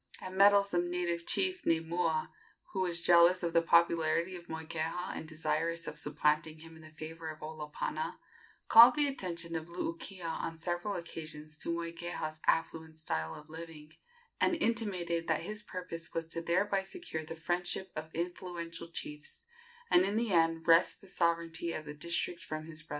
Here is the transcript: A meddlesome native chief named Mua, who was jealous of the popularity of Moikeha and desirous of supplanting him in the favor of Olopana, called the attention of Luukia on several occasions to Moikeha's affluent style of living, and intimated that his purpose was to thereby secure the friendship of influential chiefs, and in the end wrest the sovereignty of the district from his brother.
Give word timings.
A 0.19 0.31
meddlesome 0.31 0.89
native 0.89 1.27
chief 1.27 1.63
named 1.63 1.85
Mua, 1.87 2.31
who 2.73 2.79
was 2.79 3.03
jealous 3.03 3.43
of 3.43 3.53
the 3.53 3.61
popularity 3.61 4.35
of 4.35 4.47
Moikeha 4.49 5.11
and 5.15 5.27
desirous 5.27 5.85
of 5.85 5.99
supplanting 5.99 6.57
him 6.57 6.75
in 6.75 6.81
the 6.81 6.89
favor 6.89 7.29
of 7.29 7.41
Olopana, 7.41 8.17
called 8.67 8.95
the 8.95 9.05
attention 9.07 9.55
of 9.55 9.67
Luukia 9.67 10.25
on 10.25 10.57
several 10.57 10.95
occasions 10.95 11.55
to 11.59 11.69
Moikeha's 11.69 12.39
affluent 12.47 12.97
style 12.97 13.35
of 13.35 13.47
living, 13.47 13.93
and 14.39 14.55
intimated 14.55 15.27
that 15.27 15.43
his 15.43 15.61
purpose 15.61 16.11
was 16.15 16.25
to 16.25 16.41
thereby 16.41 16.81
secure 16.81 17.23
the 17.23 17.35
friendship 17.35 17.91
of 17.95 18.09
influential 18.15 18.87
chiefs, 18.87 19.43
and 19.91 20.03
in 20.03 20.15
the 20.15 20.33
end 20.33 20.67
wrest 20.67 21.01
the 21.01 21.07
sovereignty 21.07 21.73
of 21.73 21.85
the 21.85 21.93
district 21.93 22.41
from 22.41 22.65
his 22.65 22.81
brother. 22.81 22.89